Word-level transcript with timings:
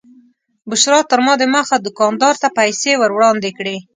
بشرا 0.69 0.99
تر 1.09 1.19
ما 1.25 1.33
دمخه 1.41 1.75
دوکاندار 1.79 2.35
ته 2.41 2.47
پیسې 2.57 2.91
ور 2.97 3.11
وړاندې 3.15 3.49
کړې. 3.57 3.77